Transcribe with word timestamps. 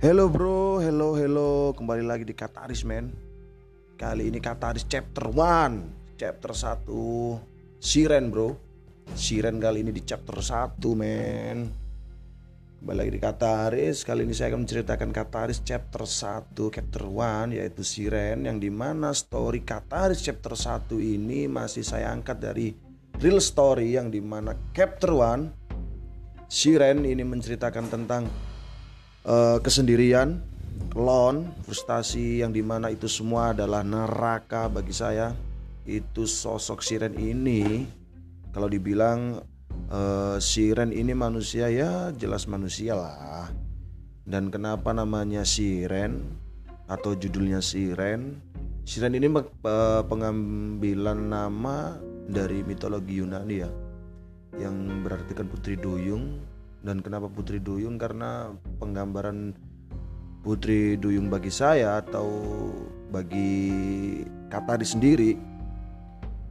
Hello 0.00 0.32
bro, 0.32 0.80
hello 0.80 1.12
hello, 1.12 1.76
kembali 1.76 2.00
lagi 2.00 2.24
di 2.24 2.32
Kataris 2.32 2.88
men. 2.88 3.12
Kali 4.00 4.32
ini 4.32 4.40
Kataris 4.40 4.88
chapter 4.88 5.28
1, 5.28 6.16
chapter 6.16 6.56
1 6.56 6.88
Siren 7.76 8.32
bro. 8.32 8.56
Siren 9.12 9.60
kali 9.60 9.84
ini 9.84 9.92
di 9.92 10.00
chapter 10.00 10.40
1 10.40 10.80
men. 10.96 11.68
Kembali 12.80 12.96
lagi 12.96 13.12
di 13.12 13.20
Kataris, 13.20 14.00
kali 14.00 14.24
ini 14.24 14.32
saya 14.32 14.56
akan 14.56 14.64
menceritakan 14.64 15.12
Kataris 15.12 15.60
chapter 15.68 16.08
1, 16.08 16.48
chapter 16.56 17.04
1 17.04 17.60
yaitu 17.60 17.84
Siren 17.84 18.48
yang 18.48 18.56
di 18.56 18.72
mana 18.72 19.12
story 19.12 19.60
Kataris 19.68 20.24
chapter 20.24 20.56
1 20.56 20.96
ini 20.96 21.44
masih 21.44 21.84
saya 21.84 22.08
angkat 22.08 22.40
dari 22.40 22.72
real 23.20 23.36
story 23.36 24.00
yang 24.00 24.08
di 24.08 24.24
mana 24.24 24.56
chapter 24.72 25.12
1 25.12 26.48
Siren 26.48 27.04
ini 27.04 27.20
menceritakan 27.20 27.84
tentang 27.92 28.24
uh, 29.26 29.58
kesendirian, 29.60 30.40
lone, 30.96 31.52
frustasi 31.66 32.40
yang 32.40 32.54
di 32.54 32.64
mana 32.64 32.88
itu 32.92 33.06
semua 33.10 33.52
adalah 33.52 33.84
neraka 33.84 34.70
bagi 34.70 34.94
saya. 34.94 35.32
Itu 35.84 36.28
sosok 36.28 36.84
siren 36.84 37.16
ini, 37.18 37.88
kalau 38.54 38.70
dibilang 38.70 39.42
uh, 39.90 40.36
siren 40.38 40.94
ini 40.94 41.16
manusia 41.16 41.66
ya 41.72 42.14
jelas 42.14 42.46
manusia 42.46 42.94
lah. 42.94 43.50
Dan 44.22 44.52
kenapa 44.52 44.94
namanya 44.94 45.42
siren 45.42 46.22
atau 46.86 47.18
judulnya 47.18 47.58
siren? 47.58 48.38
Siren 48.86 49.18
ini 49.18 49.26
uh, 49.30 50.02
pengambilan 50.06 51.30
nama 51.30 51.98
dari 52.30 52.62
mitologi 52.62 53.18
Yunani 53.18 53.56
ya, 53.58 53.70
yang 54.62 55.02
berarti 55.02 55.34
kan 55.34 55.50
putri 55.50 55.74
duyung 55.74 56.38
dan 56.80 57.04
kenapa 57.04 57.28
Putri 57.28 57.60
Duyung 57.60 58.00
karena 58.00 58.52
penggambaran 58.80 59.52
Putri 60.40 60.96
Duyung 60.96 61.28
bagi 61.28 61.52
saya 61.52 62.00
atau 62.00 62.28
bagi 63.12 63.80
Katari 64.50 64.86
sendiri 64.86 65.30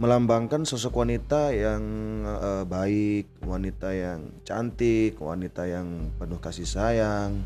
melambangkan 0.00 0.64
sosok 0.64 1.04
wanita 1.04 1.52
yang 1.52 1.84
uh, 2.24 2.64
baik, 2.64 3.28
wanita 3.44 3.92
yang 3.92 4.34
cantik, 4.42 5.14
wanita 5.20 5.68
yang 5.68 6.10
penuh 6.16 6.40
kasih 6.40 6.66
sayang. 6.66 7.44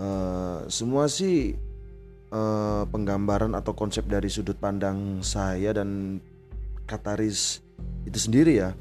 Uh, 0.00 0.64
semua 0.72 1.10
sih 1.10 1.52
uh, 2.32 2.86
penggambaran 2.88 3.52
atau 3.52 3.76
konsep 3.76 4.06
dari 4.08 4.32
sudut 4.32 4.56
pandang 4.56 5.20
saya 5.20 5.76
dan 5.76 6.22
Kataris 6.86 7.60
itu 8.06 8.18
sendiri 8.18 8.56
ya. 8.56 8.72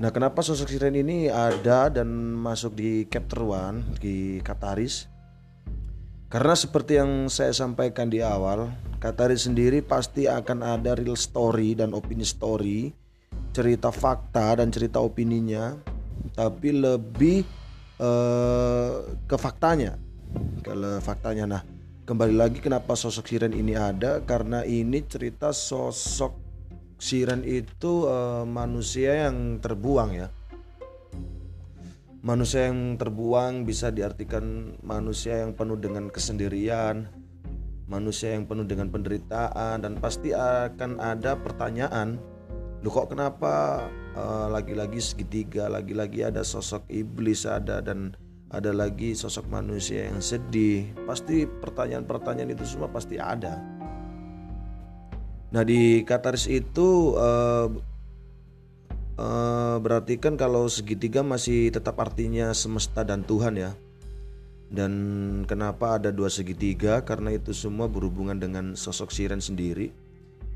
Nah, 0.00 0.08
kenapa 0.08 0.40
sosok 0.40 0.72
Siren 0.72 0.96
ini 0.96 1.28
ada 1.28 1.92
dan 1.92 2.08
masuk 2.40 2.72
di 2.72 3.04
chapter 3.12 3.44
1 3.44 4.00
di 4.00 4.40
Kataris? 4.40 5.12
Karena 6.32 6.56
seperti 6.56 6.96
yang 6.96 7.28
saya 7.28 7.52
sampaikan 7.52 8.08
di 8.08 8.24
awal, 8.24 8.72
Kataris 8.96 9.44
sendiri 9.44 9.84
pasti 9.84 10.24
akan 10.24 10.64
ada 10.64 10.96
real 10.96 11.12
story 11.12 11.76
dan 11.76 11.92
opini 11.92 12.24
story, 12.24 12.88
cerita 13.52 13.92
fakta 13.92 14.56
dan 14.56 14.72
cerita 14.72 14.96
opininya, 14.96 15.76
tapi 16.32 16.72
lebih 16.72 17.44
uh, 18.00 19.12
ke 19.28 19.36
faktanya. 19.36 20.00
Kalau 20.64 21.04
faktanya, 21.04 21.44
nah 21.44 21.62
kembali 22.08 22.32
lagi 22.32 22.64
kenapa 22.64 22.96
sosok 22.96 23.28
Siren 23.28 23.52
ini 23.52 23.76
ada? 23.76 24.24
Karena 24.24 24.64
ini 24.64 25.04
cerita 25.04 25.52
sosok 25.52 26.41
Siren 27.02 27.42
itu 27.42 28.06
uh, 28.06 28.46
manusia 28.46 29.26
yang 29.26 29.58
terbuang 29.58 30.10
ya. 30.14 30.30
Manusia 32.22 32.70
yang 32.70 32.94
terbuang 32.94 33.66
bisa 33.66 33.90
diartikan 33.90 34.78
manusia 34.86 35.42
yang 35.42 35.58
penuh 35.58 35.74
dengan 35.82 36.06
kesendirian, 36.06 37.10
manusia 37.90 38.38
yang 38.38 38.46
penuh 38.46 38.62
dengan 38.62 38.86
penderitaan 38.94 39.82
dan 39.82 39.98
pasti 39.98 40.30
akan 40.30 41.02
ada 41.02 41.34
pertanyaan, 41.42 42.22
lu 42.86 42.88
kok 42.94 43.10
kenapa 43.10 43.82
uh, 44.14 44.46
lagi-lagi 44.46 45.02
segitiga, 45.02 45.66
lagi-lagi 45.66 46.22
ada 46.22 46.46
sosok 46.46 46.86
iblis 46.86 47.50
ada 47.50 47.82
dan 47.82 48.14
ada 48.54 48.70
lagi 48.70 49.18
sosok 49.18 49.50
manusia 49.50 50.06
yang 50.06 50.22
sedih. 50.22 50.86
Pasti 51.02 51.50
pertanyaan-pertanyaan 51.50 52.54
itu 52.54 52.62
semua 52.62 52.86
pasti 52.86 53.18
ada 53.18 53.81
Nah 55.52 55.62
di 55.68 56.00
Kataris 56.08 56.48
itu 56.48 57.12
uh, 57.12 57.68
uh, 59.20 59.76
berarti 59.78 60.16
kan 60.16 60.40
kalau 60.40 60.64
segitiga 60.72 61.20
masih 61.20 61.68
tetap 61.68 62.00
artinya 62.00 62.56
semesta 62.56 63.04
dan 63.04 63.22
Tuhan 63.22 63.60
ya. 63.60 63.76
Dan 64.72 64.92
kenapa 65.44 66.00
ada 66.00 66.08
dua 66.08 66.32
segitiga? 66.32 67.04
Karena 67.04 67.36
itu 67.36 67.52
semua 67.52 67.92
berhubungan 67.92 68.40
dengan 68.40 68.72
sosok 68.72 69.12
Siren 69.12 69.44
sendiri 69.44 69.92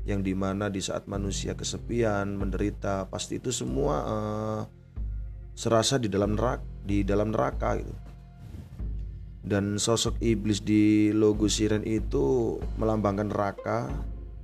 yang 0.09 0.25
di 0.25 0.33
mana 0.33 0.73
di 0.73 0.81
saat 0.81 1.05
manusia 1.05 1.53
kesepian, 1.53 2.33
menderita, 2.33 3.05
pasti 3.13 3.37
itu 3.37 3.53
semua 3.53 3.95
uh, 4.07 4.61
serasa 5.53 6.01
di 6.01 6.09
dalam 6.09 6.33
neraka, 6.33 6.65
di 6.81 7.05
dalam 7.05 7.29
neraka 7.29 7.77
gitu. 7.77 7.93
Dan 9.45 9.77
sosok 9.77 10.17
iblis 10.23 10.65
di 10.65 11.13
logo 11.13 11.45
Siren 11.45 11.85
itu 11.85 12.57
melambangkan 12.81 13.29
neraka, 13.29 13.91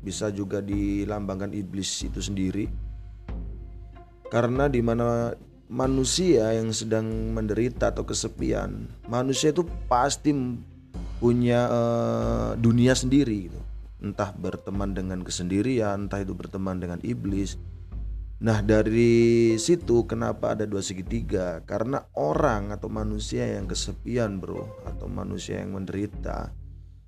bisa 0.03 0.28
juga 0.30 0.59
dilambangkan 0.59 1.56
iblis 1.56 2.03
itu 2.03 2.19
sendiri. 2.19 2.68
Karena 4.28 4.68
di 4.68 4.84
mana 4.84 5.31
manusia 5.74 6.53
yang 6.53 6.69
sedang 6.69 7.34
menderita 7.34 7.90
atau 7.90 8.06
kesepian 8.06 8.86
manusia 9.09 9.50
itu 9.50 9.66
pasti 9.90 10.30
punya 11.18 11.66
uh, 11.66 12.52
dunia 12.53 12.94
sendiri 12.94 13.50
gitu. 13.50 13.59
entah 14.03 14.36
berteman 14.36 14.94
dengan 14.94 15.24
kesendirian 15.24 16.06
entah 16.06 16.22
itu 16.22 16.35
berteman 16.38 16.78
dengan 16.78 17.00
iblis. 17.02 17.58
Nah 18.44 18.59
dari 18.59 19.56
situ 19.56 20.03
kenapa 20.03 20.52
ada 20.52 20.68
dua 20.68 20.84
segitiga? 20.84 21.64
Karena 21.64 22.03
orang 22.14 22.75
atau 22.75 22.91
manusia 22.91 23.47
yang 23.47 23.72
kesepian 23.72 24.44
bro 24.44 24.68
Atau 24.84 25.08
manusia 25.08 25.64
yang 25.64 25.80
menderita 25.80 26.52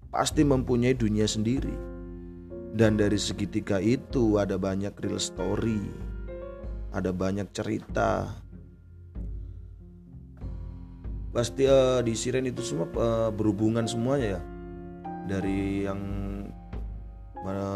Pasti 0.08 0.48
mempunyai 0.48 0.96
dunia 0.96 1.28
sendiri 1.28 1.95
dan 2.76 3.00
dari 3.00 3.16
segitiga 3.16 3.80
itu 3.80 4.36
ada 4.36 4.60
banyak 4.60 4.92
real 5.00 5.16
story, 5.16 5.80
ada 6.92 7.16
banyak 7.16 7.48
cerita. 7.56 8.28
Pasti 11.32 11.64
uh, 11.68 12.04
di 12.04 12.12
Siren 12.12 12.52
itu 12.52 12.60
semua 12.60 12.92
uh, 13.00 13.32
berhubungan 13.32 13.88
semuanya 13.88 14.40
ya. 14.40 14.42
Dari 15.26 15.88
yang 15.88 16.00
mana 17.40 17.68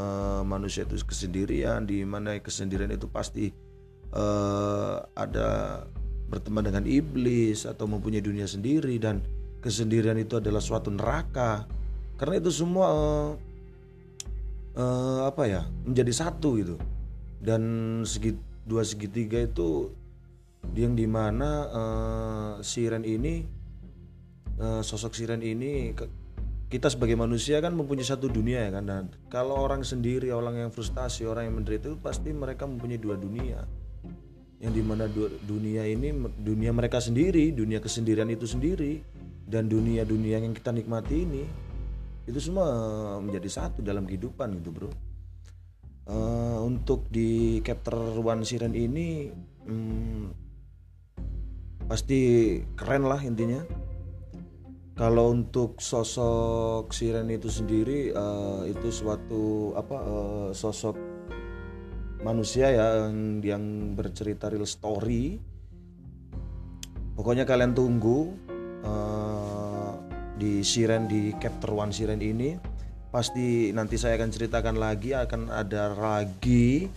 manusia 0.44 0.84
itu 0.84 1.00
kesendirian, 1.00 1.88
di 1.88 2.04
mana 2.04 2.36
kesendirian 2.44 2.92
itu 2.92 3.08
pasti 3.08 3.56
uh, 4.12 5.00
ada 5.16 5.84
berteman 6.28 6.68
dengan 6.68 6.84
iblis 6.84 7.64
atau 7.64 7.88
mempunyai 7.88 8.22
dunia 8.22 8.46
sendiri 8.46 9.00
dan 9.00 9.24
kesendirian 9.64 10.20
itu 10.20 10.44
adalah 10.44 10.60
suatu 10.60 10.92
neraka. 10.92 11.64
Karena 12.20 12.36
itu 12.44 12.52
semua 12.52 12.88
uh, 12.92 13.49
uh, 14.80 15.28
apa 15.28 15.44
ya 15.46 15.62
menjadi 15.84 16.14
satu 16.16 16.56
gitu. 16.56 16.76
Dan 17.40 17.62
segi 18.08 18.36
dua 18.64 18.84
segitiga 18.88 19.44
itu 19.44 19.92
yang 20.76 20.96
di 20.96 21.08
mana 21.08 21.50
uh, 21.72 22.54
siren 22.64 23.04
ini 23.04 23.44
uh, 24.60 24.84
sosok 24.84 25.16
siren 25.16 25.40
ini 25.44 25.96
kita 26.70 26.86
sebagai 26.92 27.18
manusia 27.18 27.58
kan 27.64 27.74
mempunyai 27.74 28.06
satu 28.06 28.30
dunia 28.30 28.70
ya 28.70 28.72
kan 28.78 28.86
dan 28.86 29.04
kalau 29.32 29.58
orang 29.58 29.82
sendiri 29.82 30.30
orang 30.30 30.62
yang 30.62 30.70
frustasi 30.70 31.26
orang 31.26 31.50
yang 31.50 31.56
menderita 31.58 31.90
itu 31.90 31.98
pasti 31.98 32.30
mereka 32.30 32.70
mempunyai 32.70 33.02
dua 33.02 33.18
dunia. 33.18 33.66
Yang 34.60 34.74
di 34.76 34.84
mana 34.84 35.08
dua, 35.08 35.32
dunia 35.48 35.88
ini 35.88 36.12
dunia 36.36 36.76
mereka 36.76 37.00
sendiri 37.00 37.56
dunia 37.56 37.80
kesendirian 37.80 38.28
itu 38.28 38.44
sendiri 38.44 39.00
dan 39.48 39.72
dunia 39.72 40.04
dunia 40.04 40.44
yang 40.44 40.52
kita 40.52 40.76
nikmati 40.76 41.24
ini 41.24 41.44
itu 42.30 42.38
semua 42.38 42.70
menjadi 43.18 43.50
satu 43.50 43.82
dalam 43.82 44.06
kehidupan 44.06 44.62
gitu 44.62 44.70
bro. 44.70 44.92
Uh, 46.10 46.62
untuk 46.66 47.06
di 47.10 47.62
chapter 47.62 47.94
one 48.18 48.42
siren 48.42 48.74
ini 48.74 49.30
hmm, 49.66 50.34
pasti 51.90 52.20
keren 52.78 53.10
lah 53.10 53.22
intinya. 53.26 53.66
Kalau 54.94 55.32
untuk 55.32 55.80
sosok 55.80 56.92
siren 56.92 57.32
itu 57.32 57.48
sendiri 57.48 58.12
uh, 58.12 58.68
itu 58.68 58.92
suatu 58.92 59.72
apa 59.80 59.96
uh, 59.96 60.50
sosok 60.52 61.00
manusia 62.20 62.68
ya 62.68 63.08
yang, 63.08 63.40
yang 63.40 63.64
bercerita 63.96 64.52
real 64.52 64.68
story. 64.68 65.40
Pokoknya 67.16 67.48
kalian 67.48 67.72
tunggu 67.72 68.36
uh, 68.84 69.39
di 70.40 70.64
Siren 70.64 71.12
di 71.12 71.36
Chapter 71.36 71.76
One 71.76 71.92
Siren 71.92 72.24
ini. 72.24 72.56
Pasti 73.12 73.76
nanti 73.76 74.00
saya 74.00 74.16
akan 74.16 74.32
ceritakan 74.32 74.80
lagi 74.80 75.12
akan 75.12 75.52
ada 75.52 75.92
lagi 75.92 76.88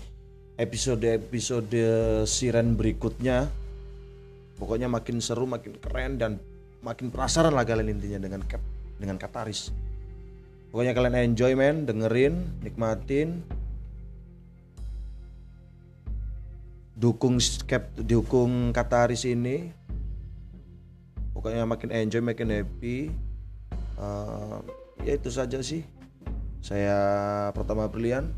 episode-episode 0.55 1.75
Siren 2.23 2.79
berikutnya. 2.79 3.51
Pokoknya 4.63 4.87
makin 4.87 5.19
seru 5.19 5.51
makin 5.51 5.75
keren 5.83 6.23
dan 6.23 6.39
makin 6.87 7.11
penasaran 7.11 7.51
lah 7.51 7.67
kalian 7.67 7.99
intinya 7.99 8.23
dengan 8.23 8.47
cap 8.47 8.63
dengan 9.03 9.19
Kataris. 9.19 9.75
Pokoknya 10.71 10.95
kalian 10.95 11.35
enjoy 11.35 11.59
men. 11.59 11.83
Dengerin 11.83 12.63
nikmatin. 12.63 13.43
Dukung 16.95 17.43
cap 17.67 17.91
dukung 17.99 18.71
Kataris 18.71 19.27
ini. 19.27 19.75
Pokoknya 21.35 21.67
makin 21.67 21.91
enjoy 21.91 22.23
makin 22.23 22.55
happy 22.55 23.32
uh, 23.99 24.61
ya 25.03 25.19
itu 25.19 25.29
saja 25.29 25.59
sih. 25.61 25.83
Saya 26.63 26.97
pertama 27.51 27.91
brilian 27.91 28.31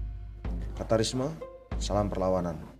Katarisme 0.80 1.28
salam 1.76 2.08
perlawanan 2.08 2.73